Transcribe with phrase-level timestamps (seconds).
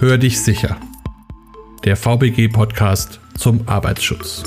[0.00, 0.80] Hör dich sicher.
[1.84, 4.42] Der VBG-Podcast zum Arbeitsschutz.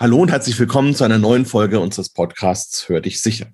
[0.00, 3.48] Hallo und herzlich willkommen zu einer neuen Folge unseres Podcasts Hör dich sicher.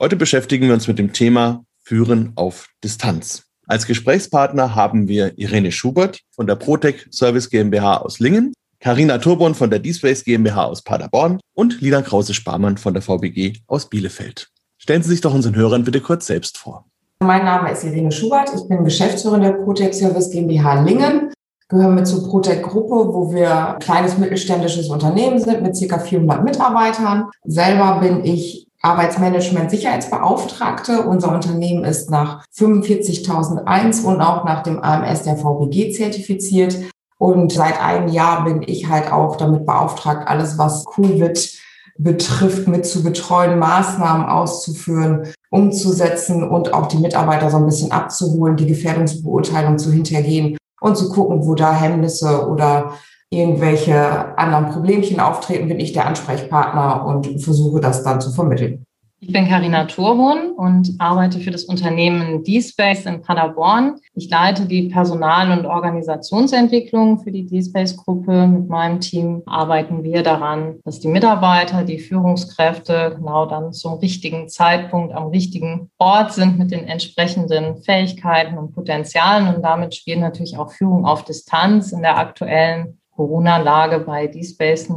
[0.00, 3.42] Heute beschäftigen wir uns mit dem Thema Führen auf Distanz.
[3.66, 9.56] Als Gesprächspartner haben wir Irene Schubert von der Protec Service GmbH aus Lingen, Karina Turborn
[9.56, 14.48] von der D-Space GmbH aus Paderborn und Lina Krause-Sparmann von der VBG aus Bielefeld.
[14.78, 16.86] Stellen Sie sich doch unseren Hörern bitte kurz selbst vor.
[17.22, 18.50] Mein Name ist Irene Schubert.
[18.54, 21.32] Ich bin Geschäftsführerin der Protec Service GmbH Lingen.
[21.68, 25.98] Gehören wir zur Protec Gruppe, wo wir ein kleines mittelständisches Unternehmen sind mit ca.
[25.98, 27.30] 400 Mitarbeitern.
[27.44, 31.02] Selber bin ich Arbeitsmanagement Sicherheitsbeauftragte.
[31.02, 36.76] Unser Unternehmen ist nach 45.001 und auch nach dem AMS der VBG zertifiziert.
[37.18, 41.62] Und seit einem Jahr bin ich halt auch damit beauftragt, alles was Covid
[41.98, 48.56] betrifft, mit zu betreuen, Maßnahmen auszuführen, umzusetzen und auch die Mitarbeiter so ein bisschen abzuholen,
[48.56, 52.94] die Gefährdungsbeurteilung zu hintergehen und zu gucken, wo da Hemmnisse oder
[53.30, 58.84] irgendwelche anderen Problemchen auftreten, bin ich der Ansprechpartner und versuche das dann zu vermitteln.
[59.24, 64.00] Ich bin Karina Turborn und arbeite für das Unternehmen D-Space in Paderborn.
[64.14, 68.48] Ich leite die Personal- und Organisationsentwicklung für die D-Space-Gruppe.
[68.48, 74.48] Mit meinem Team arbeiten wir daran, dass die Mitarbeiter, die Führungskräfte genau dann zum richtigen
[74.48, 79.54] Zeitpunkt am richtigen Ort sind mit den entsprechenden Fähigkeiten und Potenzialen.
[79.54, 84.90] Und damit spielt natürlich auch Führung auf Distanz in der aktuellen Corona-Lage bei D-Space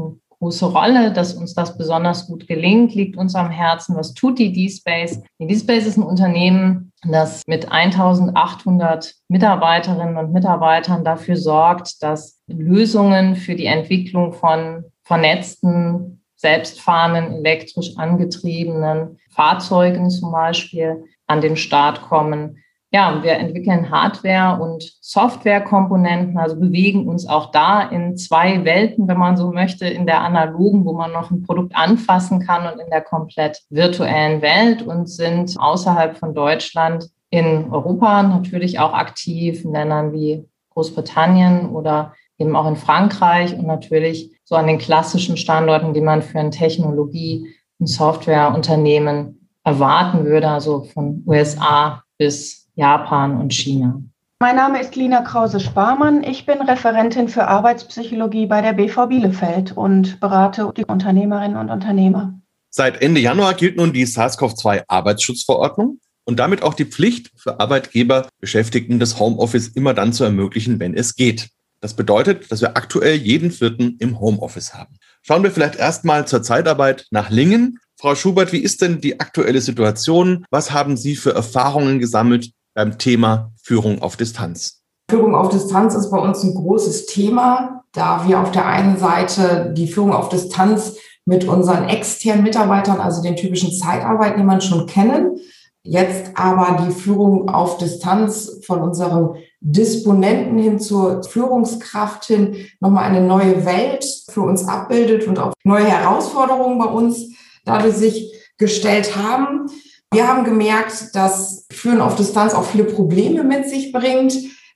[0.46, 3.96] große Rolle, dass uns das besonders gut gelingt, liegt uns am Herzen.
[3.96, 5.24] Was tut die D-Space?
[5.40, 13.36] Die D-Space ist ein Unternehmen, das mit 1800 Mitarbeiterinnen und Mitarbeitern dafür sorgt, dass Lösungen
[13.36, 22.62] für die Entwicklung von vernetzten, selbstfahrenden, elektrisch angetriebenen Fahrzeugen zum Beispiel an den Start kommen
[22.96, 29.18] ja, wir entwickeln Hardware- und Softwarekomponenten, also bewegen uns auch da in zwei Welten, wenn
[29.18, 32.90] man so möchte, in der analogen, wo man noch ein Produkt anfassen kann und in
[32.90, 39.74] der komplett virtuellen Welt und sind außerhalb von Deutschland in Europa natürlich auch aktiv, in
[39.74, 45.94] Ländern wie Großbritannien oder eben auch in Frankreich und natürlich so an den klassischen Standorten,
[45.94, 47.46] die man für ein Technologie-
[47.78, 54.02] und Softwareunternehmen erwarten würde, also von USA bis Japan und China.
[54.40, 56.24] Mein Name ist Lina Krause-Sparmann.
[56.24, 62.38] Ich bin Referentin für Arbeitspsychologie bei der BV Bielefeld und berate die Unternehmerinnen und Unternehmer.
[62.70, 69.00] Seit Ende Januar gilt nun die SARS-CoV-2-Arbeitsschutzverordnung und damit auch die Pflicht für Arbeitgeber, Beschäftigten
[69.00, 71.48] das Homeoffice immer dann zu ermöglichen, wenn es geht.
[71.80, 74.98] Das bedeutet, dass wir aktuell jeden vierten im Homeoffice haben.
[75.22, 77.80] Schauen wir vielleicht erstmal zur Zeitarbeit nach Lingen.
[77.98, 80.46] Frau Schubert, wie ist denn die aktuelle Situation?
[80.50, 84.84] Was haben Sie für Erfahrungen gesammelt beim Thema Führung auf Distanz?
[85.10, 89.74] Führung auf Distanz ist bei uns ein großes Thema, da wir auf der einen Seite
[89.76, 95.38] die Führung auf Distanz mit unseren externen Mitarbeitern, also den typischen Zeitarbeitnehmern schon kennen,
[95.82, 103.22] jetzt aber die Führung auf Distanz von unserem Disponenten hin zur Führungskraft hin nochmal eine
[103.22, 107.30] neue Welt für uns abbildet und auch neue Herausforderungen bei uns
[107.64, 109.68] dadurch sich gestellt haben.
[110.16, 114.34] Wir haben gemerkt, dass Führen auf Distanz auch viele Probleme mit sich bringt,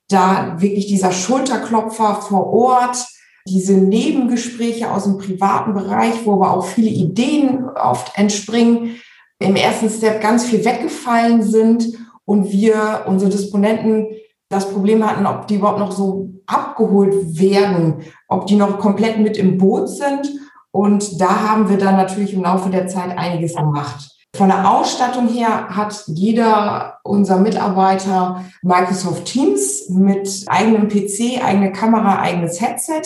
[0.10, 3.08] da wirklich dieser Schulterklopfer vor Ort,
[3.48, 8.98] diese Nebengespräche aus dem privaten Bereich, wo aber auch viele Ideen oft entspringen,
[9.40, 11.88] im ersten Step ganz viel weggefallen sind
[12.26, 14.08] und wir, unsere Disponenten,
[14.50, 19.38] das Problem hatten, ob die überhaupt noch so abgeholt werden, ob die noch komplett mit
[19.38, 20.32] im Boot sind.
[20.72, 24.19] Und da haben wir dann natürlich im Laufe der Zeit einiges gemacht.
[24.36, 32.20] Von der Ausstattung her hat jeder unserer Mitarbeiter Microsoft Teams mit eigenem PC, eigene Kamera,
[32.22, 33.02] eigenes Headset.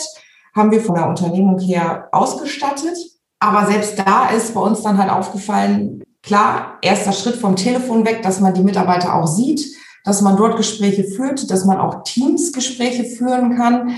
[0.54, 2.96] Haben wir von der Unternehmung her ausgestattet.
[3.40, 8.22] Aber selbst da ist bei uns dann halt aufgefallen, klar, erster Schritt vom Telefon weg,
[8.22, 9.66] dass man die Mitarbeiter auch sieht,
[10.04, 13.96] dass man dort Gespräche führt, dass man auch Teams-Gespräche führen kann.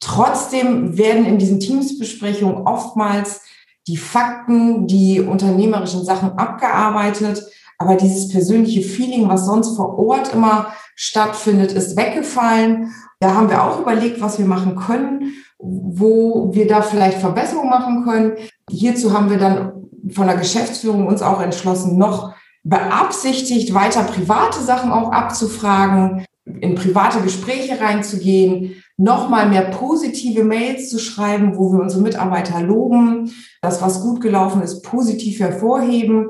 [0.00, 3.42] Trotzdem werden in diesen Teams-Besprechungen oftmals
[3.86, 7.44] die Fakten, die unternehmerischen Sachen abgearbeitet.
[7.78, 12.92] Aber dieses persönliche Feeling, was sonst vor Ort immer stattfindet, ist weggefallen.
[13.18, 18.04] Da haben wir auch überlegt, was wir machen können, wo wir da vielleicht Verbesserungen machen
[18.04, 18.32] können.
[18.70, 19.72] Hierzu haben wir dann
[20.10, 22.34] von der Geschäftsführung uns auch entschlossen, noch
[22.64, 30.98] beabsichtigt, weiter private Sachen auch abzufragen, in private Gespräche reinzugehen, nochmal mehr positive Mails zu
[30.98, 36.28] schreiben, wo wir unsere Mitarbeiter loben, das, was gut gelaufen ist, positiv hervorheben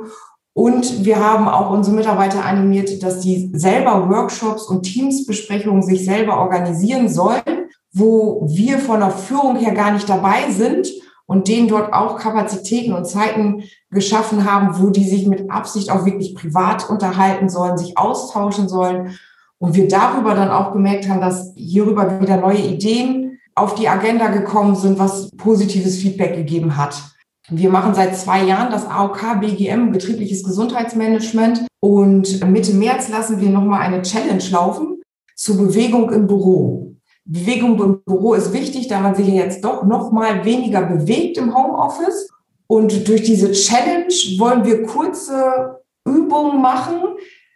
[0.54, 6.38] Und wir haben auch unsere Mitarbeiter animiert, dass die selber Workshops und Teamsbesprechungen sich selber
[6.38, 10.88] organisieren sollen, wo wir von der Führung her gar nicht dabei sind
[11.26, 16.04] und denen dort auch Kapazitäten und Zeiten geschaffen haben, wo die sich mit Absicht auch
[16.04, 19.18] wirklich privat unterhalten sollen, sich austauschen sollen.
[19.62, 24.26] Und wir darüber dann auch gemerkt haben, dass hierüber wieder neue Ideen auf die Agenda
[24.26, 27.00] gekommen sind, was positives Feedback gegeben hat.
[27.48, 31.64] Wir machen seit zwei Jahren das AOK BGM, betriebliches Gesundheitsmanagement.
[31.78, 35.00] Und Mitte März lassen wir nochmal eine Challenge laufen
[35.36, 36.96] zur Bewegung im Büro.
[37.24, 41.54] Bewegung im Büro ist wichtig, da man sich ja jetzt doch nochmal weniger bewegt im
[41.54, 42.30] Homeoffice.
[42.66, 46.96] Und durch diese Challenge wollen wir kurze Übungen machen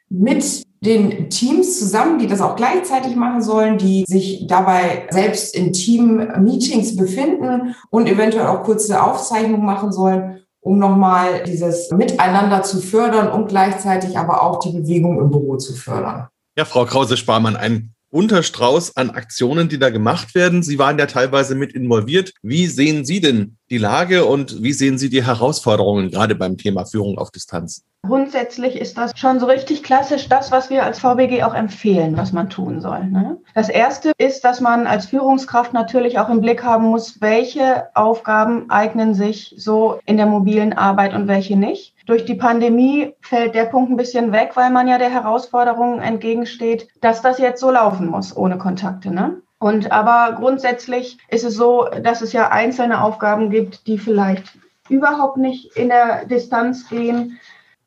[0.09, 5.73] mit den Teams zusammen, die das auch gleichzeitig machen sollen, die sich dabei selbst in
[5.73, 13.31] Team-Meetings befinden und eventuell auch kurze Aufzeichnungen machen sollen, um nochmal dieses Miteinander zu fördern
[13.31, 16.28] und gleichzeitig aber auch die Bewegung im Büro zu fördern.
[16.56, 20.62] Ja, Frau Krause-Sparmann, ein bunter Strauß an Aktionen, die da gemacht werden.
[20.62, 22.32] Sie waren ja teilweise mit involviert.
[22.43, 26.85] Wie sehen Sie denn die Lage und wie sehen Sie die Herausforderungen gerade beim Thema
[26.85, 27.85] Führung auf Distanz?
[28.07, 32.33] Grundsätzlich ist das schon so richtig klassisch das, was wir als VBG auch empfehlen, was
[32.33, 33.05] man tun soll.
[33.07, 33.39] Ne?
[33.55, 38.71] Das erste ist, dass man als Führungskraft natürlich auch im Blick haben muss, welche Aufgaben
[38.71, 41.95] eignen sich so in der mobilen Arbeit und welche nicht.
[42.07, 46.87] Durch die Pandemie fällt der Punkt ein bisschen weg, weil man ja der Herausforderung entgegensteht,
[47.01, 49.11] dass das jetzt so laufen muss ohne Kontakte.
[49.11, 49.43] Ne?
[49.58, 54.58] Und aber grundsätzlich ist es so, dass es ja einzelne Aufgaben gibt, die vielleicht
[54.88, 57.38] überhaupt nicht in der Distanz gehen.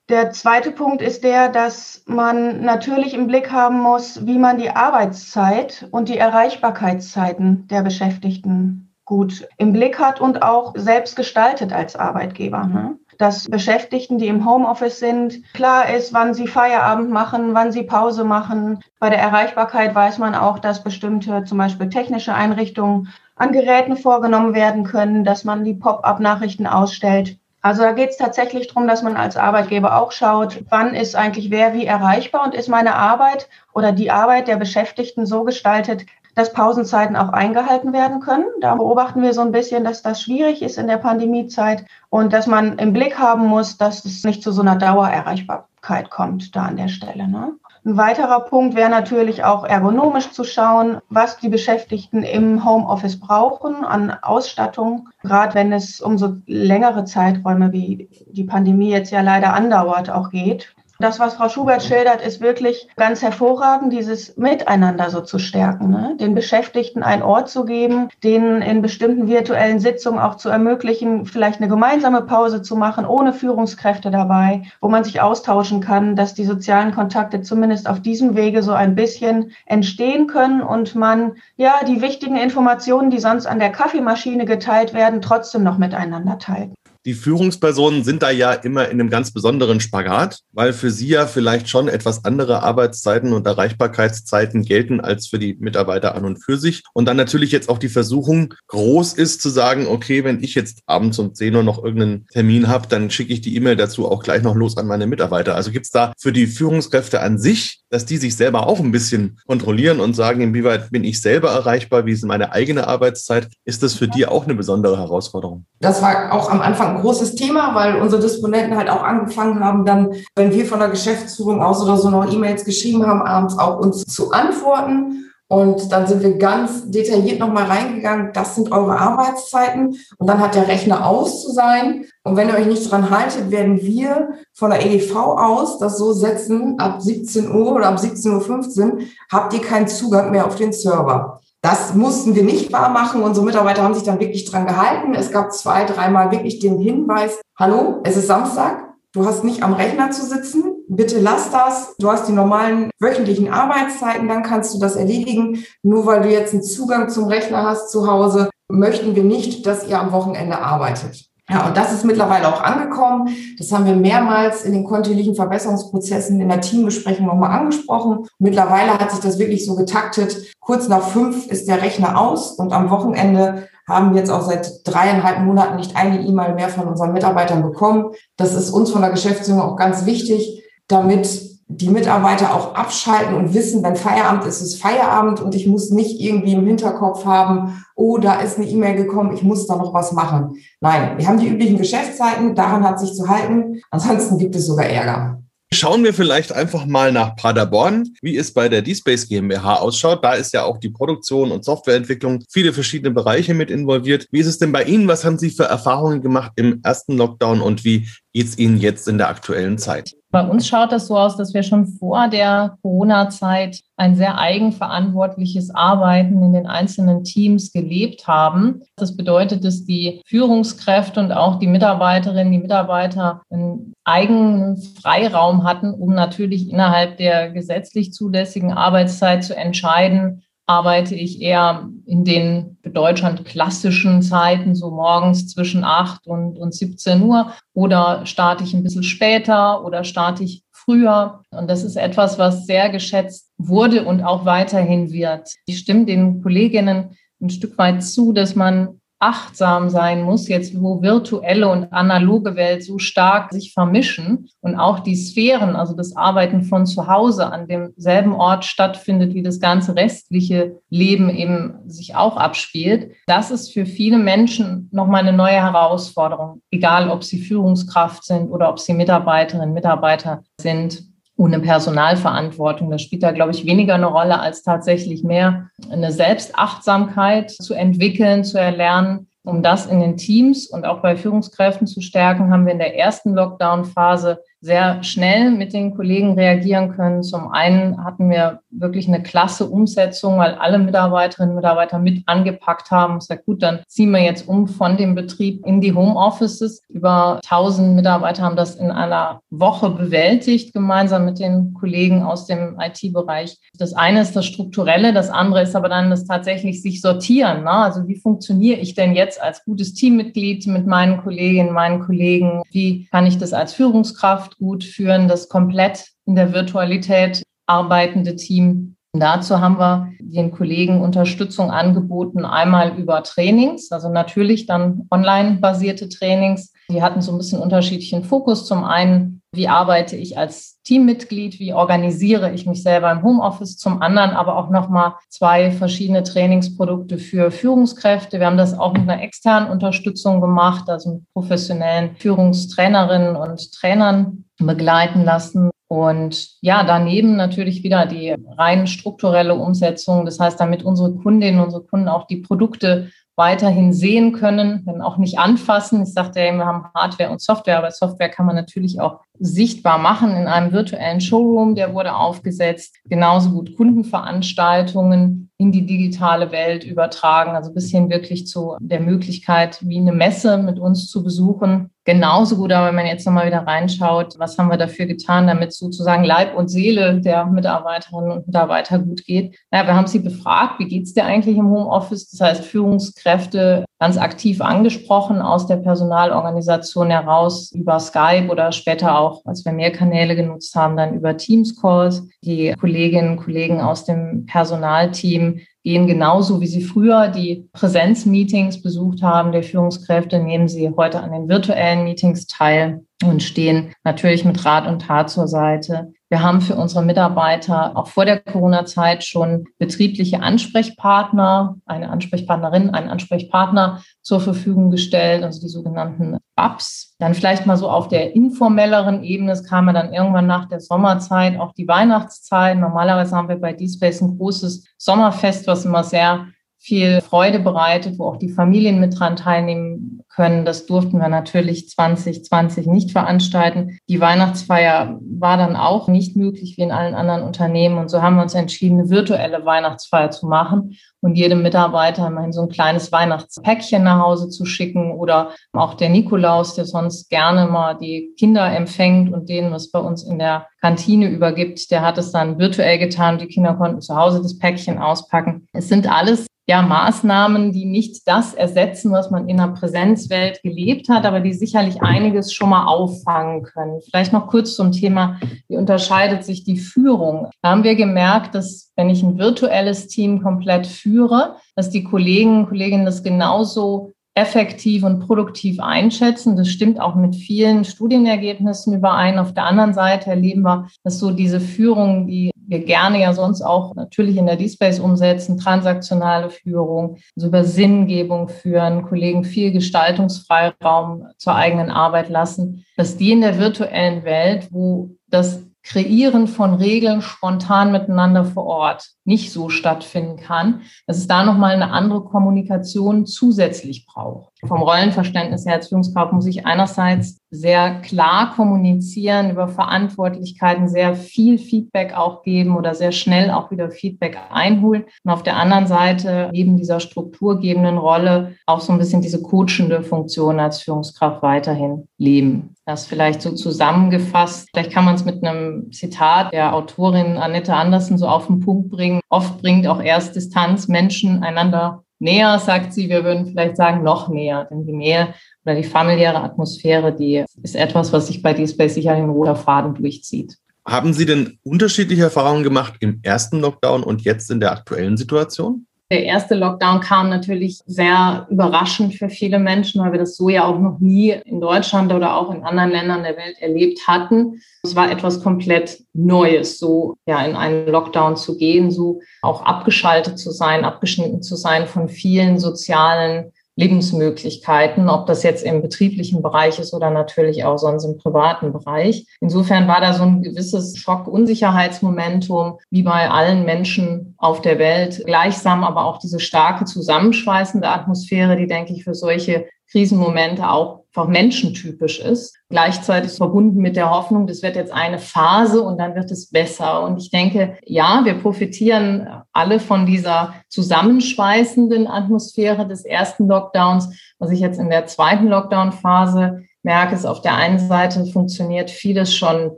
[0.10, 4.71] Der zweite Punkt ist der, dass man natürlich im Blick haben muss, wie man die
[4.71, 11.95] Arbeitszeit und die Erreichbarkeitszeiten der Beschäftigten gut im Blick hat und auch selbst gestaltet als
[11.95, 12.65] Arbeitgeber.
[12.65, 12.98] Ne?
[13.19, 18.24] Dass Beschäftigten, die im Homeoffice sind, klar ist, wann sie Feierabend machen, wann sie Pause
[18.24, 18.80] machen.
[18.98, 24.56] Bei der Erreichbarkeit weiß man auch, dass bestimmte zum Beispiel technische Einrichtungen an Geräten vorgenommen
[24.56, 27.38] werden können, dass man die Pop-up-Nachrichten ausstellt.
[27.62, 31.51] Also da geht es tatsächlich darum, dass man als Arbeitgeber auch schaut, wann ist eigentlich
[31.51, 36.06] wer wie erreichbar und ist meine Arbeit oder die Arbeit der Beschäftigten so gestaltet,
[36.36, 38.46] dass Pausenzeiten auch eingehalten werden können.
[38.62, 42.48] Da beobachten wir so ein bisschen, dass das schwierig ist in der Pandemiezeit und dass
[42.48, 46.78] man im Blick haben muss, dass es nicht zu so einer Dauererreichbarkeit kommt da an
[46.78, 47.28] der Stelle.
[47.28, 47.54] Ne?
[47.86, 53.86] Ein weiterer Punkt wäre natürlich auch ergonomisch zu schauen, was die Beschäftigten im Homeoffice brauchen
[53.86, 59.54] an Ausstattung, gerade wenn es um so längere Zeiträume wie die Pandemie jetzt ja leider
[59.54, 60.75] andauert auch geht.
[61.01, 66.18] Das, was Frau Schubert schildert, ist wirklich ganz hervorragend, dieses Miteinander so zu stärken, ne?
[66.19, 71.62] den Beschäftigten einen Ort zu geben, denen in bestimmten virtuellen Sitzungen auch zu ermöglichen, vielleicht
[71.62, 76.44] eine gemeinsame Pause zu machen, ohne Führungskräfte dabei, wo man sich austauschen kann, dass die
[76.44, 82.01] sozialen Kontakte zumindest auf diesem Wege so ein bisschen entstehen können und man ja die
[82.01, 86.72] wichtigen Informationen, die sonst an der Kaffeemaschine geteilt werden, trotzdem noch miteinander teilt.
[87.06, 91.28] Die Führungspersonen sind da ja immer in einem ganz besonderen Spagat, weil für sie ja
[91.28, 96.57] vielleicht schon etwas andere Arbeitszeiten und Erreichbarkeitszeiten gelten als für die Mitarbeiter an und für
[96.57, 96.84] sich.
[96.94, 100.80] Und dann natürlich jetzt auch die Versuchung groß ist zu sagen, okay, wenn ich jetzt
[100.88, 104.22] abends um 10 Uhr noch irgendeinen Termin habe, dann schicke ich die E-Mail dazu auch
[104.22, 105.56] gleich noch los an meine Mitarbeiter.
[105.56, 108.91] Also gibt es da für die Führungskräfte an sich, dass die sich selber auch ein
[108.91, 113.48] bisschen kontrollieren und sagen, inwieweit bin ich selber erreichbar, wie ist meine eigene Arbeitszeit?
[113.63, 115.65] Ist das für die auch eine besondere Herausforderung?
[115.79, 119.86] Das war auch am Anfang ein großes Thema, weil unsere Disponenten halt auch angefangen haben,
[119.86, 123.79] dann, wenn wir von der Geschäftsführung aus oder so noch E-Mails geschrieben haben, abends auch
[123.79, 125.25] uns zu antworten.
[125.51, 129.98] Und dann sind wir ganz detailliert nochmal reingegangen, das sind eure Arbeitszeiten.
[130.17, 132.05] Und dann hat der Rechner aus zu sein.
[132.24, 136.13] Und wenn ihr euch nicht dran haltet, werden wir von der EDV aus das so
[136.13, 139.00] setzen, ab 17 Uhr oder ab 17.15 Uhr
[139.31, 141.41] habt ihr keinen Zugang mehr auf den Server.
[141.62, 143.22] Das mussten wir nicht wahr machen.
[143.22, 145.13] Unsere Mitarbeiter haben sich dann wirklich dran gehalten.
[145.13, 149.74] Es gab zwei, dreimal wirklich den Hinweis, hallo, es ist Samstag, du hast nicht am
[149.74, 151.96] Rechner zu sitzen, bitte lass das.
[152.00, 155.66] Du hast die normalen wöchentlichen Arbeitszeiten, dann kannst du das erledigen.
[155.84, 159.88] Nur weil du jetzt einen Zugang zum Rechner hast zu Hause, möchten wir nicht, dass
[159.88, 161.28] ihr am Wochenende arbeitet.
[161.50, 163.29] Ja, und das ist mittlerweile auch angekommen.
[163.58, 168.27] Das haben wir mehrmals in den kontinuierlichen Verbesserungsprozessen in der Teambesprechung nochmal angesprochen.
[168.38, 170.53] Mittlerweile hat sich das wirklich so getaktet.
[170.60, 174.88] Kurz nach fünf ist der Rechner aus und am Wochenende haben wir jetzt auch seit
[174.88, 178.12] dreieinhalb Monaten nicht eine E-Mail mehr von unseren Mitarbeitern bekommen.
[178.38, 183.54] Das ist uns von der Geschäftsführung auch ganz wichtig, damit die Mitarbeiter auch abschalten und
[183.54, 188.18] wissen, wenn Feierabend ist, ist Feierabend und ich muss nicht irgendwie im Hinterkopf haben, oh,
[188.18, 190.58] da ist eine E-Mail gekommen, ich muss da noch was machen.
[190.82, 193.82] Nein, wir haben die üblichen Geschäftszeiten, daran hat sich zu halten.
[193.92, 195.44] Ansonsten gibt es sogar Ärger.
[195.72, 200.24] Schauen wir vielleicht einfach mal nach Paderborn, wie es bei der D-Space GmbH ausschaut.
[200.24, 204.26] Da ist ja auch die Produktion und Softwareentwicklung viele verschiedene Bereiche mit involviert.
[204.32, 205.08] Wie ist es denn bei Ihnen?
[205.08, 209.08] Was haben Sie für Erfahrungen gemacht im ersten Lockdown und wie geht es Ihnen jetzt
[209.08, 210.16] in der aktuellen Zeit?
[210.31, 215.74] Bei uns schaut das so aus, dass wir schon vor der Corona-Zeit ein sehr eigenverantwortliches
[215.74, 218.83] Arbeiten in den einzelnen Teams gelebt haben.
[218.95, 225.95] Das bedeutet, dass die Führungskräfte und auch die Mitarbeiterinnen, die Mitarbeiter einen eigenen Freiraum hatten,
[225.95, 232.92] um natürlich innerhalb der gesetzlich zulässigen Arbeitszeit zu entscheiden, arbeite ich eher in den für
[232.92, 238.84] Deutschland klassischen Zeiten, so morgens zwischen 8 und, und 17 Uhr, oder starte ich ein
[238.84, 241.42] bisschen später oder starte ich früher.
[241.50, 245.50] Und das ist etwas, was sehr geschätzt wurde und auch weiterhin wird.
[245.66, 251.02] Ich stimme den Kolleginnen ein Stück weit zu, dass man achtsam sein muss, jetzt wo
[251.02, 256.64] virtuelle und analoge Welt so stark sich vermischen und auch die Sphären, also das Arbeiten
[256.64, 262.38] von zu Hause an demselben Ort stattfindet, wie das ganze restliche Leben eben sich auch
[262.38, 263.12] abspielt.
[263.28, 268.70] Das ist für viele Menschen nochmal eine neue Herausforderung, egal ob sie Führungskraft sind oder
[268.70, 272.91] ob sie Mitarbeiterinnen, Mitarbeiter sind ohne Personalverantwortung.
[272.91, 278.43] Das spielt da, glaube ich, weniger eine Rolle, als tatsächlich mehr eine Selbstachtsamkeit zu entwickeln,
[278.43, 279.27] zu erlernen.
[279.43, 282.98] Um das in den Teams und auch bei Führungskräften zu stärken, haben wir in der
[282.98, 287.24] ersten Lockdown-Phase sehr schnell mit den Kollegen reagieren können.
[287.24, 292.92] Zum einen hatten wir wirklich eine klasse Umsetzung, weil alle Mitarbeiterinnen und Mitarbeiter mit angepackt
[292.92, 293.22] haben.
[293.22, 296.82] Sage, gut, dann ziehen wir jetzt um von dem Betrieb in die Homeoffices.
[296.89, 302.78] Über 1000 Mitarbeiter haben das in einer Woche bewältigt, gemeinsam mit den Kollegen aus dem
[302.80, 303.58] IT-Bereich.
[303.78, 307.63] Das eine ist das Strukturelle, das andere ist aber dann das tatsächlich sich sortieren.
[307.63, 307.72] Ne?
[307.72, 312.62] Also wie funktioniere ich denn jetzt als gutes Teammitglied mit meinen Kolleginnen, meinen Kollegen?
[312.72, 318.36] Wie kann ich das als Führungskraft Mannschaft gut führen, das komplett in der Virtualität arbeitende
[318.36, 318.96] Team.
[319.13, 326.72] Dazu haben wir den Kollegen Unterstützung angeboten, einmal über Trainings, also natürlich dann online-basierte Trainings.
[326.91, 328.65] Die hatten so ein bisschen unterschiedlichen Fokus.
[328.65, 334.01] Zum einen, wie arbeite ich als Teammitglied, wie organisiere ich mich selber im Homeoffice, zum
[334.01, 338.39] anderen aber auch nochmal zwei verschiedene Trainingsprodukte für Führungskräfte.
[338.39, 344.46] Wir haben das auch mit einer externen Unterstützung gemacht, also mit professionellen Führungstrainerinnen und Trainern
[344.60, 345.72] begleiten lassen.
[345.88, 350.25] Und ja, daneben natürlich wieder die rein strukturelle Umsetzung.
[350.25, 355.18] Das heißt, damit unsere Kundinnen, unsere Kunden auch die Produkte weiterhin sehen können, wenn auch
[355.18, 356.03] nicht anfassen.
[356.03, 359.98] Ich sagte ja, wir haben Hardware und Software, aber Software kann man natürlich auch sichtbar
[359.98, 362.96] machen in einem virtuellen Showroom, der wurde aufgesetzt.
[363.05, 369.79] Genauso gut Kundenveranstaltungen in die digitale Welt übertragen, also bis hin wirklich zu der Möglichkeit,
[369.81, 373.67] wie eine Messe mit uns zu besuchen genauso gut, aber wenn man jetzt nochmal wieder
[373.67, 378.98] reinschaut, was haben wir dafür getan, damit sozusagen Leib und Seele der Mitarbeiterinnen und Mitarbeiter
[378.98, 379.55] gut geht.
[379.69, 382.31] Naja, wir haben sie befragt, wie geht's dir eigentlich im Homeoffice?
[382.31, 389.28] Das heißt, Führungskräfte ganz aktiv angesprochen aus der Personalorganisation heraus über Skype oder später auch,
[389.45, 392.27] als wir mehr Kanäle genutzt haben, dann über Teams Calls.
[392.43, 399.21] Die Kolleginnen und Kollegen aus dem Personalteam gehen genauso wie sie früher die Präsenzmeetings besucht
[399.21, 404.63] haben der Führungskräfte, nehmen sie heute an den virtuellen Meetings teil und stehen natürlich mit
[404.65, 406.13] Rat und Tat zur Seite.
[406.29, 413.09] Wir haben für unsere Mitarbeiter auch vor der Corona-Zeit schon betriebliche Ansprechpartner, eine Ansprechpartnerin, einen
[413.09, 417.15] Ansprechpartner zur Verfügung gestellt, also die sogenannten BAPs.
[417.17, 419.53] Dann vielleicht mal so auf der informelleren Ebene.
[419.53, 422.77] Es kam ja dann irgendwann nach der Sommerzeit auch die Weihnachtszeit.
[422.77, 428.25] Normalerweise haben wir bei D-Space ein großes Sommerfest, was immer sehr viel Freude bereitet, wo
[428.25, 430.63] auch die Familien mit dran teilnehmen können.
[430.63, 434.00] Das durften wir natürlich 2020 nicht veranstalten.
[434.08, 437.98] Die Weihnachtsfeier war dann auch nicht möglich wie in allen anderen Unternehmen.
[437.98, 442.53] Und so haben wir uns entschieden, eine virtuelle Weihnachtsfeier zu machen und jedem Mitarbeiter immerhin
[442.53, 447.65] so ein kleines Weihnachtspäckchen nach Hause zu schicken oder auch der Nikolaus, der sonst gerne
[447.65, 452.17] mal die Kinder empfängt und denen was bei uns in der Kantine übergibt, der hat
[452.17, 453.39] es dann virtuell getan.
[453.39, 455.67] Die Kinder konnten zu Hause das Päckchen auspacken.
[455.74, 461.10] Es sind alles ja, Maßnahmen, die nicht das ersetzen, was man in der Präsenzwelt gelebt
[461.10, 464.02] hat, aber die sicherlich einiges schon mal auffangen können.
[464.08, 467.48] Vielleicht noch kurz zum Thema, wie unterscheidet sich die Führung?
[467.64, 472.60] Da haben wir gemerkt, dass wenn ich ein virtuelles Team komplett führe, dass die Kollegen
[472.60, 476.56] und Kolleginnen das genauso effektiv und produktiv einschätzen.
[476.56, 479.40] Das stimmt auch mit vielen Studienergebnissen überein.
[479.40, 483.62] Auf der anderen Seite erleben wir, dass so diese Führung, die wir gerne ja sonst
[483.62, 491.28] auch natürlich in der D-Space umsetzen, transaktionale Führung, also über Sinngebung führen, Kollegen viel Gestaltungsfreiraum
[491.38, 497.22] zur eigenen Arbeit lassen, dass die in der virtuellen Welt, wo das Kreieren von Regeln
[497.22, 503.26] spontan miteinander vor Ort nicht so stattfinden kann, dass es da nochmal eine andere Kommunikation
[503.26, 504.52] zusätzlich braucht.
[504.68, 511.58] Vom Rollenverständnis her als Führungskraft muss ich einerseits sehr klar kommunizieren über Verantwortlichkeiten, sehr viel
[511.58, 516.50] Feedback auch geben oder sehr schnell auch wieder Feedback einholen und auf der anderen Seite
[516.51, 522.75] neben dieser strukturgebenden Rolle auch so ein bisschen diese coachende Funktion als Führungskraft weiterhin leben.
[522.86, 524.70] Das vielleicht so zusammengefasst.
[524.72, 528.89] Vielleicht kann man es mit einem Zitat der Autorin Annette Andersen so auf den Punkt
[528.89, 529.22] bringen.
[529.29, 533.10] Oft bringt auch erst Distanz Menschen einander näher, sagt sie.
[533.10, 534.68] Wir würden vielleicht sagen, noch näher.
[534.70, 535.34] Denn die Nähe
[535.66, 539.96] oder die familiäre Atmosphäre, die ist etwas, was sich bei D-Space sicher in roter Faden
[539.96, 540.58] durchzieht.
[540.86, 545.86] Haben Sie denn unterschiedliche Erfahrungen gemacht im ersten Lockdown und jetzt in der aktuellen Situation?
[546.12, 550.66] Der erste Lockdown kam natürlich sehr überraschend für viele Menschen, weil wir das so ja
[550.66, 554.60] auch noch nie in Deutschland oder auch in anderen Ländern der Welt erlebt hatten.
[554.82, 560.39] Es war etwas komplett Neues, so ja in einen Lockdown zu gehen, so auch abgeschaltet
[560.39, 566.79] zu sein, abgeschnitten zu sein von vielen sozialen Lebensmöglichkeiten, ob das jetzt im betrieblichen Bereich
[566.79, 569.25] ist oder natürlich auch sonst im privaten Bereich.
[569.39, 575.86] Insofern war da so ein gewisses Schock-Unsicherheitsmomentum, wie bei allen Menschen auf der Welt, gleichsam
[575.86, 582.20] aber auch diese starke zusammenschweißende Atmosphäre, die, denke ich, für solche Krisenmomente auch einfach menschentypisch
[582.20, 582.56] ist.
[582.70, 587.04] Gleichzeitig verbunden mit der Hoffnung, das wird jetzt eine Phase und dann wird es besser.
[587.04, 594.51] Und ich denke, ja, wir profitieren alle von dieser zusammenschweißenden Atmosphäre des ersten Lockdowns, was
[594.51, 599.77] ich jetzt in der zweiten Lockdown-Phase merke es, auf der einen Seite funktioniert vieles schon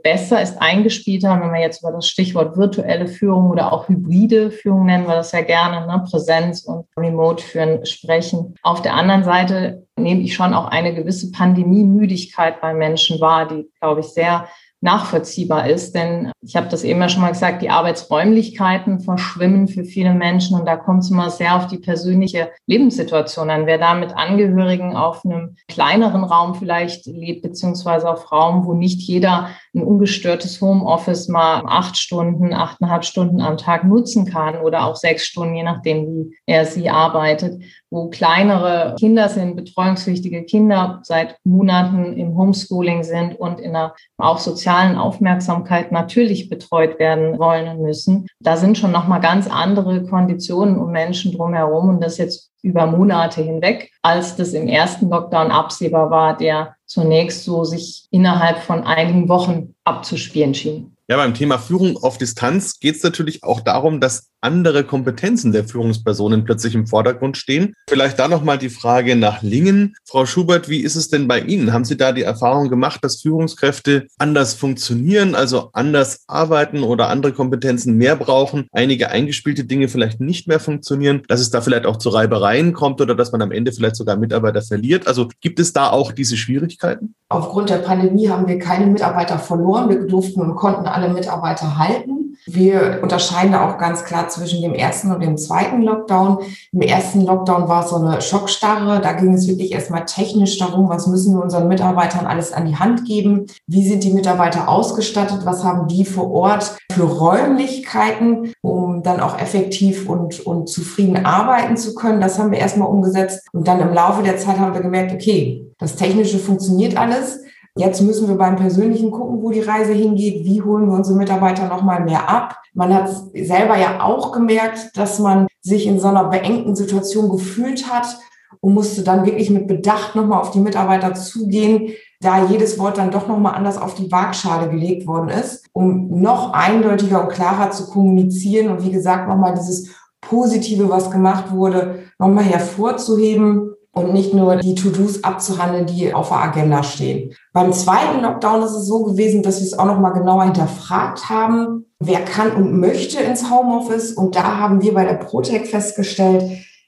[0.00, 4.86] besser, ist eingespielter, wenn wir jetzt über das Stichwort virtuelle Führung oder auch hybride Führung
[4.86, 6.02] nennen wir das ja gerne, ne?
[6.10, 8.54] Präsenz und Remote führen sprechen.
[8.62, 13.68] Auf der anderen Seite nehme ich schon auch eine gewisse Pandemiemüdigkeit bei Menschen wahr, die,
[13.78, 14.48] glaube ich, sehr
[14.82, 15.94] nachvollziehbar ist.
[15.94, 20.58] Denn ich habe das eben ja schon mal gesagt, die Arbeitsräumlichkeiten verschwimmen für viele Menschen
[20.58, 23.66] und da kommt es immer sehr auf die persönliche Lebenssituation an.
[23.66, 29.00] Wer da mit Angehörigen auf einem kleineren Raum vielleicht lebt, beziehungsweise auf Raum, wo nicht
[29.00, 34.96] jeder ein ungestörtes Homeoffice mal acht Stunden, achteinhalb Stunden am Tag nutzen kann oder auch
[34.96, 41.36] sechs Stunden, je nachdem, wie er sie arbeitet, wo kleinere Kinder sind, betreuungspflichtige Kinder seit
[41.44, 47.82] Monaten im Homeschooling sind und in einer auch sozialen Aufmerksamkeit natürlich betreut werden wollen und
[47.82, 48.26] müssen.
[48.40, 53.42] Da sind schon nochmal ganz andere Konditionen um Menschen drumherum und das jetzt über Monate
[53.42, 59.28] hinweg, als das im ersten Lockdown absehbar war, der zunächst so sich innerhalb von einigen
[59.28, 60.96] Wochen abzuspielen schien.
[61.08, 65.64] Ja, beim Thema Führung auf Distanz geht es natürlich auch darum, dass andere Kompetenzen der
[65.64, 67.74] Führungspersonen plötzlich im Vordergrund stehen.
[67.88, 69.94] Vielleicht da nochmal die Frage nach Lingen.
[70.04, 71.72] Frau Schubert, wie ist es denn bei Ihnen?
[71.72, 77.32] Haben Sie da die Erfahrung gemacht, dass Führungskräfte anders funktionieren, also anders arbeiten oder andere
[77.32, 81.96] Kompetenzen mehr brauchen, einige eingespielte Dinge vielleicht nicht mehr funktionieren, dass es da vielleicht auch
[81.96, 85.06] zu Reibereien kommt oder dass man am Ende vielleicht sogar Mitarbeiter verliert?
[85.06, 87.14] Also gibt es da auch diese Schwierigkeiten?
[87.28, 89.88] Aufgrund der Pandemie haben wir keine Mitarbeiter verloren.
[89.88, 92.21] Wir durften und konnten alle Mitarbeiter halten.
[92.46, 96.38] Wir unterscheiden auch ganz klar zwischen dem ersten und dem zweiten Lockdown.
[96.72, 99.00] Im ersten Lockdown war es so eine Schockstarre.
[99.00, 102.76] Da ging es wirklich erstmal technisch darum, was müssen wir unseren Mitarbeitern alles an die
[102.76, 103.46] Hand geben?
[103.66, 105.40] Wie sind die Mitarbeiter ausgestattet?
[105.44, 111.76] Was haben die vor Ort für Räumlichkeiten, um dann auch effektiv und, und zufrieden arbeiten
[111.76, 112.20] zu können?
[112.20, 113.46] Das haben wir erstmal umgesetzt.
[113.52, 117.40] Und dann im Laufe der Zeit haben wir gemerkt, okay, das Technische funktioniert alles.
[117.76, 120.44] Jetzt müssen wir beim Persönlichen gucken, wo die Reise hingeht.
[120.44, 122.58] Wie holen wir unsere Mitarbeiter nochmal mehr ab?
[122.74, 127.90] Man hat selber ja auch gemerkt, dass man sich in so einer beengten Situation gefühlt
[127.90, 128.18] hat
[128.60, 133.10] und musste dann wirklich mit Bedacht nochmal auf die Mitarbeiter zugehen, da jedes Wort dann
[133.10, 137.88] doch nochmal anders auf die Waagschale gelegt worden ist, um noch eindeutiger und klarer zu
[137.88, 144.56] kommunizieren und wie gesagt nochmal dieses Positive, was gemacht wurde, nochmal hervorzuheben und nicht nur
[144.56, 147.34] die To-Dos abzuhandeln, die auf der Agenda stehen.
[147.52, 151.28] Beim zweiten Lockdown ist es so gewesen, dass wir es auch noch mal genauer hinterfragt
[151.28, 154.12] haben, wer kann und möchte ins Homeoffice.
[154.12, 156.44] Und da haben wir bei der Protec festgestellt,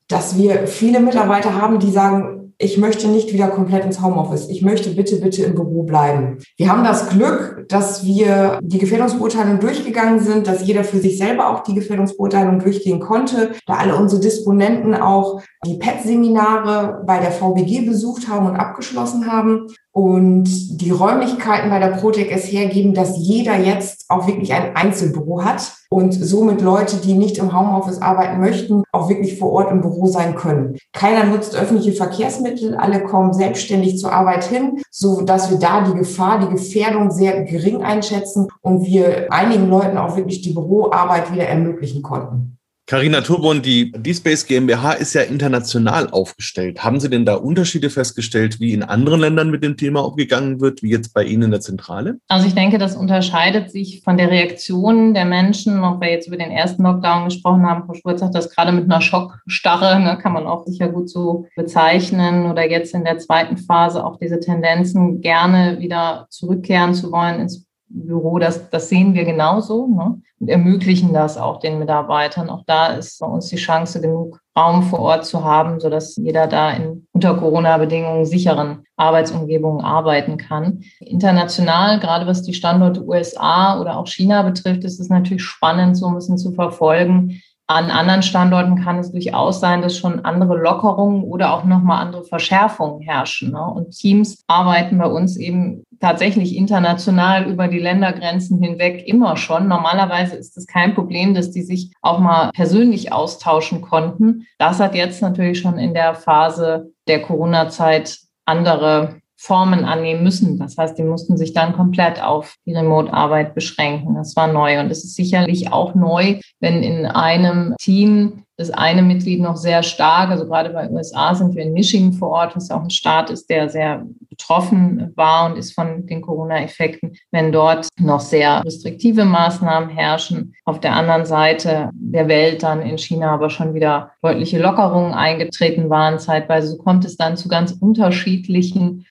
[0.09, 4.49] dass wir viele Mitarbeiter haben, die sagen, ich möchte nicht wieder komplett ins Homeoffice.
[4.49, 6.39] Ich möchte bitte, bitte im Büro bleiben.
[6.57, 11.51] Wir haben das Glück, dass wir die Gefährdungsbeurteilung durchgegangen sind, dass jeder für sich selber
[11.51, 17.87] auch die Gefährdungsbeurteilung durchgehen konnte, da alle unsere Disponenten auch die PET-Seminare bei der VBG
[17.87, 23.57] besucht haben und abgeschlossen haben und die Räumlichkeiten bei der Protec es hergeben, dass jeder
[23.57, 28.83] jetzt auch wirklich ein Einzelbüro hat und somit Leute, die nicht im Homeoffice arbeiten möchten,
[28.91, 30.77] auch wirklich vor Ort im Büro sein können.
[30.93, 35.97] Keiner nutzt öffentliche Verkehrsmittel, alle kommen selbstständig zur Arbeit hin, so dass wir da die
[35.97, 41.45] Gefahr, die Gefährdung sehr gering einschätzen und wir einigen Leuten auch wirklich die Büroarbeit wieder
[41.45, 42.59] ermöglichen konnten.
[42.87, 46.85] Carina Turbon, die D-Space GmbH ist ja international aufgestellt.
[46.85, 50.83] Haben Sie denn da Unterschiede festgestellt, wie in anderen Ländern mit dem Thema umgegangen wird,
[50.83, 52.19] wie jetzt bei Ihnen in der Zentrale?
[52.29, 56.37] Also ich denke, das unterscheidet sich von der Reaktion der Menschen, ob wir jetzt über
[56.37, 57.87] den ersten Lockdown gesprochen haben.
[57.87, 61.47] Frau Schwarz hat das gerade mit einer Schockstarre, ne, kann man auch sicher gut so
[61.57, 62.51] bezeichnen.
[62.51, 67.64] Oder jetzt in der zweiten Phase auch diese Tendenzen, gerne wieder zurückkehren zu wollen ins
[67.95, 70.21] Büro, das, das sehen wir genauso ne?
[70.41, 72.51] und ermöglichen das auch den Mitarbeitern.
[72.51, 76.47] Auch da ist bei uns die Chance, genug Raum vor Ort zu haben, sodass jeder
[76.47, 80.83] da in unter Corona-Bedingungen sicheren Arbeitsumgebungen arbeiten kann.
[81.01, 86.07] International, gerade was die Standorte USA oder auch China betrifft, ist es natürlich spannend, so
[86.07, 91.25] ein bisschen zu verfolgen, an anderen Standorten kann es durchaus sein, dass schon andere Lockerungen
[91.25, 93.53] oder auch nochmal andere Verschärfungen herrschen.
[93.53, 93.65] Ne?
[93.65, 99.67] Und Teams arbeiten bei uns eben tatsächlich international über die Ländergrenzen hinweg immer schon.
[99.67, 104.47] Normalerweise ist es kein Problem, dass die sich auch mal persönlich austauschen konnten.
[104.59, 110.59] Das hat jetzt natürlich schon in der Phase der Corona-Zeit andere Formen annehmen müssen.
[110.59, 114.15] Das heißt, die mussten sich dann komplett auf die Remote-Arbeit beschränken.
[114.15, 114.81] Das war neu.
[114.81, 119.83] Und es ist sicherlich auch neu, wenn in einem Team das eine Mitglied noch sehr
[119.83, 123.31] stark, also gerade bei USA sind wir in Michigan vor Ort, was auch ein Staat
[123.31, 129.25] ist, der sehr betroffen war und ist von den Corona-Effekten, wenn dort noch sehr restriktive
[129.25, 130.55] Maßnahmen herrschen.
[130.65, 135.91] Auf der anderen Seite der Welt dann in China aber schon wieder deutliche Lockerungen eingetreten
[135.91, 136.69] waren zeitweise.
[136.69, 139.07] So kommt es dann zu ganz unterschiedlichen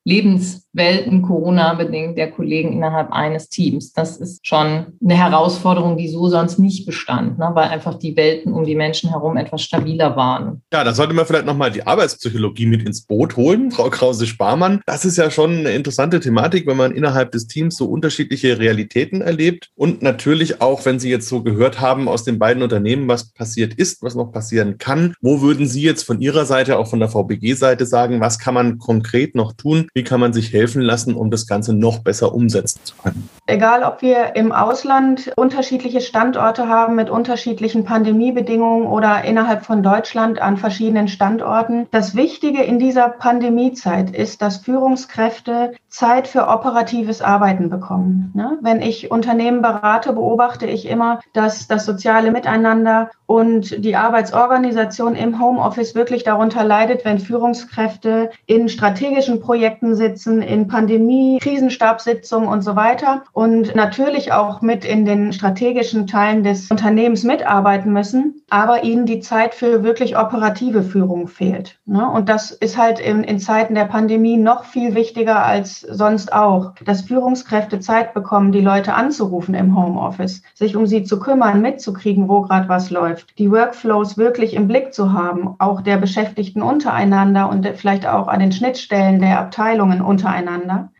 [0.73, 3.93] Lebenswelten, Corona-bedingt, der Kollegen innerhalb eines Teams.
[3.93, 7.51] Das ist schon eine Herausforderung, die so sonst nicht bestand, ne?
[7.53, 10.61] weil einfach die Welten um die Menschen herum etwas stabiler waren.
[10.73, 14.81] Ja, da sollte man vielleicht nochmal die Arbeitspsychologie mit ins Boot holen, Frau Krause-Sparmann.
[14.85, 19.21] Das ist ja schon eine interessante Thematik, wenn man innerhalb des Teams so unterschiedliche Realitäten
[19.21, 19.69] erlebt.
[19.75, 23.75] Und natürlich auch, wenn Sie jetzt so gehört haben aus den beiden Unternehmen, was passiert
[23.75, 25.13] ist, was noch passieren kann.
[25.21, 28.79] Wo würden Sie jetzt von Ihrer Seite, auch von der VBG-Seite sagen, was kann man
[28.79, 29.87] konkret noch tun?
[29.93, 33.29] Wie kann man sich helfen lassen, um das Ganze noch besser umsetzen zu können?
[33.45, 40.41] Egal, ob wir im Ausland unterschiedliche Standorte haben mit unterschiedlichen Pandemiebedingungen oder innerhalb von Deutschland
[40.41, 41.87] an verschiedenen Standorten.
[41.91, 48.31] Das Wichtige in dieser Pandemiezeit ist, dass Führungs Führungskräfte Zeit für operatives Arbeiten bekommen.
[48.33, 48.57] Ne?
[48.61, 55.39] Wenn ich Unternehmen berate, beobachte ich immer, dass das soziale Miteinander und die Arbeitsorganisation im
[55.39, 62.75] Homeoffice wirklich darunter leidet, wenn Führungskräfte in strategischen Projekten sitzen, in Pandemie, Krisenstabssitzungen und so
[62.75, 69.07] weiter und natürlich auch mit in den strategischen Teilen des Unternehmens mitarbeiten müssen, aber ihnen
[69.07, 71.79] die Zeit für wirklich operative Führung fehlt.
[71.85, 72.07] Ne?
[72.07, 76.73] Und das ist halt in, in Zeiten der Pandemie noch viel wichtiger als sonst auch,
[76.85, 82.29] dass Führungskräfte Zeit bekommen, die Leute anzurufen im Homeoffice, sich um sie zu kümmern, mitzukriegen,
[82.29, 87.49] wo gerade was läuft, die Workflows wirklich im Blick zu haben, auch der Beschäftigten untereinander
[87.49, 90.42] und vielleicht auch an den Schnittstellen der Abteilungen untereinander.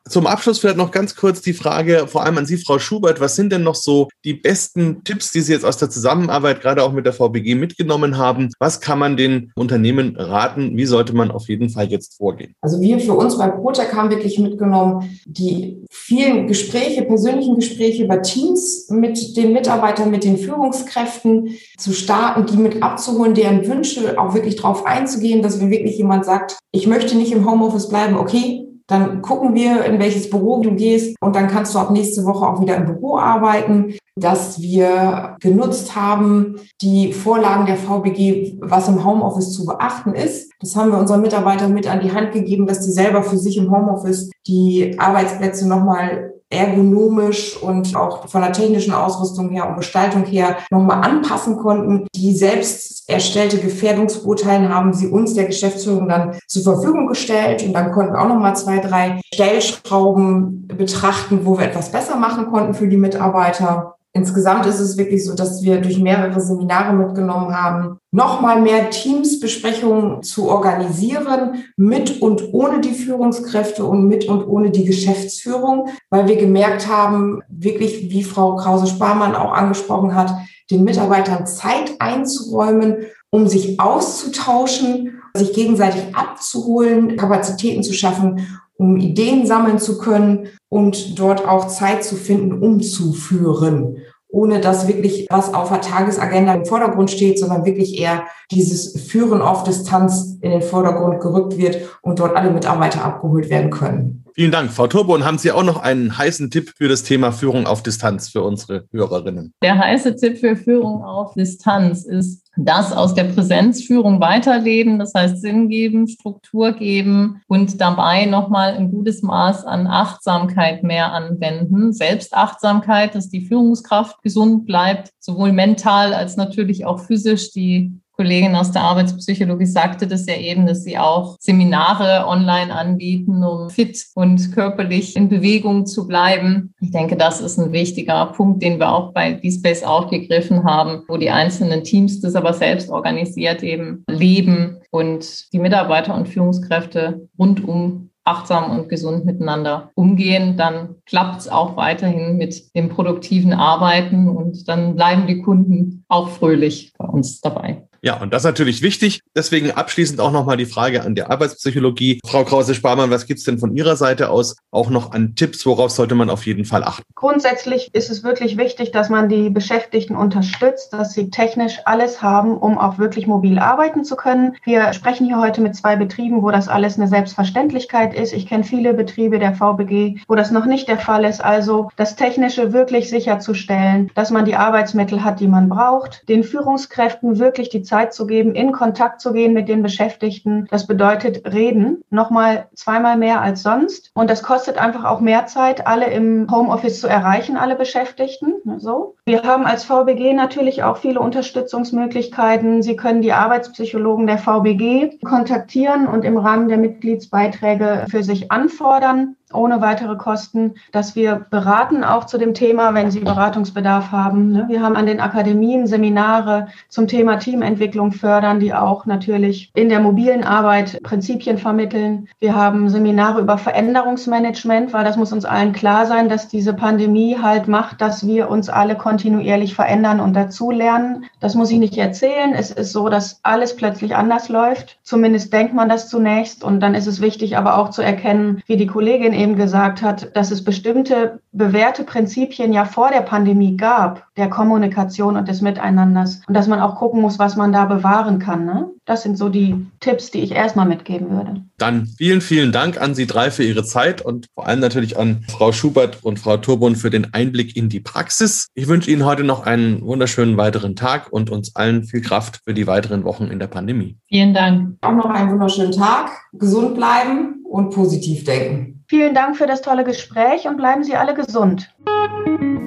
[0.10, 3.36] Zum Abschluss vielleicht noch ganz kurz die Frage, vor allem an Sie, Frau Schubert, was
[3.36, 6.92] sind denn noch so die besten Tipps, die Sie jetzt aus der Zusammenarbeit gerade auch
[6.92, 8.50] mit der VBG mitgenommen haben?
[8.60, 10.76] Was kann man den Unternehmen raten?
[10.76, 12.54] Wie sollte man auf jeden Fall jetzt vorgehen?
[12.62, 18.22] Also wir für uns bei Protec haben wirklich mitgenommen, die vielen Gespräche, persönlichen Gespräche über
[18.22, 24.34] Teams mit den Mitarbeitern, mit den Führungskräften zu starten, die mit abzuholen, deren Wünsche auch
[24.34, 28.68] wirklich darauf einzugehen, dass wenn wirklich jemand sagt, ich möchte nicht im Homeoffice bleiben, okay,
[28.88, 32.46] dann gucken wir, in welches Büro du gehst und dann kannst du ab nächste Woche
[32.46, 33.96] auch wieder im Büro arbeiten.
[34.16, 40.52] Dass wir genutzt haben, die Vorlagen der VBG, was im Homeoffice zu beachten ist.
[40.60, 43.58] Das haben wir unseren Mitarbeitern mit an die Hand gegeben, dass die selber für sich
[43.58, 50.26] im Homeoffice die Arbeitsplätze nochmal ergonomisch und auch von der technischen Ausrüstung her und Gestaltung
[50.26, 52.08] her nochmal anpassen konnten.
[52.16, 57.64] Die selbst erstellte Gefährdungsurteilen haben sie uns, der Geschäftsführung, dann zur Verfügung gestellt.
[57.64, 62.48] Und dann konnten wir auch nochmal zwei, drei Stellschrauben betrachten, wo wir etwas besser machen
[62.48, 63.96] konnten für die Mitarbeiter.
[64.16, 70.22] Insgesamt ist es wirklich so, dass wir durch mehrere Seminare mitgenommen haben, nochmal mehr Teamsbesprechungen
[70.22, 76.36] zu organisieren, mit und ohne die Führungskräfte und mit und ohne die Geschäftsführung, weil wir
[76.36, 80.32] gemerkt haben, wirklich, wie Frau Krause-Sparmann auch angesprochen hat,
[80.70, 82.98] den Mitarbeitern Zeit einzuräumen,
[83.32, 88.46] um sich auszutauschen, sich gegenseitig abzuholen, Kapazitäten zu schaffen
[88.76, 93.98] um Ideen sammeln zu können und dort auch Zeit zu finden, umzuführen,
[94.34, 99.44] ohne dass wirklich was auf der Tagesagenda im Vordergrund steht, sondern wirklich eher dieses Führen
[99.44, 104.26] auf Distanz in den Vordergrund gerückt wird und dort alle Mitarbeiter abgeholt werden können.
[104.36, 104.72] Vielen Dank.
[104.72, 107.84] Frau Turbo, und haben Sie auch noch einen heißen Tipp für das Thema Führung auf
[107.84, 109.54] Distanz für unsere Hörerinnen?
[109.62, 115.42] Der heiße Tipp für Führung auf Distanz ist, das aus der Präsenzführung weiterleben, das heißt
[115.42, 121.94] Sinn geben, Struktur geben und dabei nochmal ein gutes Maß an Achtsamkeit mehr anwenden.
[121.94, 128.72] Selbstachtsamkeit, dass die Führungskraft gesund bleibt, sowohl mental als natürlich auch physisch, die Kollegin aus
[128.72, 134.52] der Arbeitspsychologie sagte das ja eben, dass sie auch Seminare online anbieten, um fit und
[134.54, 136.74] körperlich in Bewegung zu bleiben.
[136.80, 141.18] Ich denke, das ist ein wichtiger Punkt, den wir auch bei DSpace aufgegriffen haben, wo
[141.18, 148.12] die einzelnen Teams das aber selbst organisiert eben leben und die Mitarbeiter und Führungskräfte rundum
[148.26, 154.68] achtsam und gesund miteinander umgehen, dann klappt es auch weiterhin mit dem produktiven Arbeiten und
[154.68, 157.84] dann bleiben die Kunden auch fröhlich bei uns dabei.
[158.06, 159.22] Ja, und das ist natürlich wichtig.
[159.34, 162.20] Deswegen abschließend auch nochmal die Frage an die Arbeitspsychologie.
[162.28, 165.66] Frau Krause-Sparmann, was gibt's denn von Ihrer Seite aus auch noch an Tipps?
[165.66, 167.04] Worauf sollte man auf jeden Fall achten?
[167.16, 172.58] Grundsätzlich ist es wirklich wichtig, dass man die Beschäftigten unterstützt, dass sie technisch alles haben,
[172.58, 174.58] um auch wirklich mobil arbeiten zu können.
[174.66, 178.34] Wir sprechen hier heute mit zwei Betrieben, wo das alles eine Selbstverständlichkeit ist.
[178.34, 181.42] Ich kenne viele Betriebe der VBG, wo das noch nicht der Fall ist.
[181.42, 187.40] Also das Technische wirklich sicherzustellen, dass man die Arbeitsmittel hat, die man braucht, den Führungskräften
[187.40, 190.68] wirklich die Zeit Zeit zu geben, in Kontakt zu gehen mit den Beschäftigten.
[190.72, 194.10] Das bedeutet reden, nochmal zweimal mehr als sonst.
[194.16, 198.80] Und das kostet einfach auch mehr Zeit, alle im Homeoffice zu erreichen, alle Beschäftigten.
[198.80, 199.16] So.
[199.26, 202.82] Wir haben als VBG natürlich auch viele Unterstützungsmöglichkeiten.
[202.82, 209.36] Sie können die Arbeitspsychologen der VBG kontaktieren und im Rahmen der Mitgliedsbeiträge für sich anfordern
[209.54, 214.52] ohne weitere Kosten, dass wir beraten auch zu dem Thema, wenn Sie Beratungsbedarf haben.
[214.52, 214.66] Ne?
[214.68, 220.00] Wir haben an den Akademien Seminare zum Thema Teamentwicklung fördern, die auch natürlich in der
[220.00, 222.28] mobilen Arbeit Prinzipien vermitteln.
[222.40, 227.38] Wir haben Seminare über Veränderungsmanagement, weil das muss uns allen klar sein, dass diese Pandemie
[227.42, 231.26] halt macht, dass wir uns alle kontinuierlich verändern und dazulernen.
[231.40, 232.54] Das muss ich nicht erzählen.
[232.54, 235.00] Es ist so, dass alles plötzlich anders läuft.
[235.04, 236.64] Zumindest denkt man das zunächst.
[236.64, 240.36] Und dann ist es wichtig, aber auch zu erkennen, wie die Kollegin eben gesagt hat,
[240.36, 246.42] dass es bestimmte bewährte Prinzipien ja vor der Pandemie gab, der Kommunikation und des Miteinanders.
[246.48, 248.66] Und dass man auch gucken muss, was man da bewahren kann.
[248.66, 248.90] Ne?
[249.06, 251.62] Das sind so die Tipps, die ich erstmal mitgeben würde.
[251.78, 255.44] Dann vielen, vielen Dank an Sie drei für Ihre Zeit und vor allem natürlich an
[255.50, 258.70] Frau Schubert und Frau Turbun für den Einblick in die Praxis.
[258.74, 262.74] Ich wünsche Ihnen heute noch einen wunderschönen weiteren Tag und uns allen viel Kraft für
[262.74, 264.18] die weiteren Wochen in der Pandemie.
[264.30, 264.98] Vielen Dank.
[265.02, 266.32] Auch noch einen wunderschönen Tag.
[266.54, 268.93] Gesund bleiben und positiv denken.
[269.14, 271.88] Vielen Dank für das tolle Gespräch und bleiben Sie alle gesund.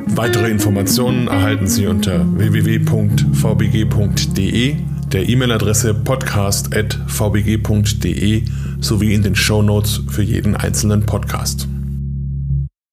[0.06, 3.26] Weitere Informationen erhalten Sie unter www.vbg.de,
[5.12, 8.44] der E-Mail-Adresse podcast.vbg.de
[8.80, 11.68] sowie in den Show Notes für jeden einzelnen Podcast.